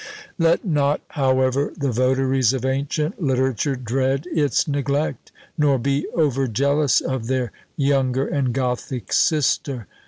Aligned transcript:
Let 0.39 0.65
not, 0.65 1.01
however, 1.09 1.73
the 1.77 1.91
votaries 1.91 2.53
of 2.53 2.65
ancient 2.65 3.21
literature 3.21 3.75
dread 3.75 4.25
its 4.33 4.67
neglect, 4.67 5.31
nor 5.59 5.77
be 5.77 6.07
over 6.15 6.47
jealous 6.47 7.01
of 7.01 7.27
their 7.27 7.51
younger 7.77 8.25
and 8.27 8.51
Gothic 8.51 9.13
sister. 9.13 9.85